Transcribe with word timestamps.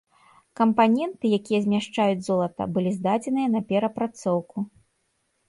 Кампаненты, 0.59 1.23
якія 1.39 1.59
змяшчаюць 1.65 2.25
золата, 2.29 2.67
былі 2.79 2.95
здадзеныя 2.97 3.47
на 3.59 3.63
перапрацоўку. 3.75 4.57